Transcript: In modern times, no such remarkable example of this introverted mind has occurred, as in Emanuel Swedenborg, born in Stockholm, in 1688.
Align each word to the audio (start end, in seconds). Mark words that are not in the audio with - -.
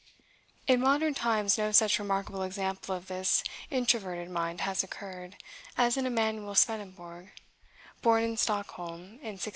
In 0.65 0.79
modern 0.81 1.13
times, 1.13 1.59
no 1.59 1.71
such 1.71 1.99
remarkable 1.99 2.41
example 2.41 2.95
of 2.95 3.05
this 3.07 3.43
introverted 3.69 4.31
mind 4.31 4.61
has 4.61 4.83
occurred, 4.83 5.35
as 5.77 5.95
in 5.95 6.07
Emanuel 6.07 6.55
Swedenborg, 6.55 7.31
born 8.01 8.23
in 8.23 8.35
Stockholm, 8.35 9.01
in 9.21 9.37
1688. 9.37 9.49